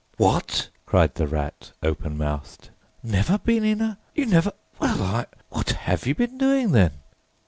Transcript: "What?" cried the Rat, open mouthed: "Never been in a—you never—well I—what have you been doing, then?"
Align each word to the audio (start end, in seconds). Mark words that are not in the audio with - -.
"What?" 0.17 0.69
cried 0.87 1.13
the 1.13 1.27
Rat, 1.27 1.73
open 1.83 2.17
mouthed: 2.17 2.71
"Never 3.03 3.37
been 3.37 3.63
in 3.63 3.81
a—you 3.81 4.25
never—well 4.25 5.03
I—what 5.03 5.69
have 5.69 6.07
you 6.07 6.15
been 6.15 6.39
doing, 6.39 6.71
then?" 6.71 6.93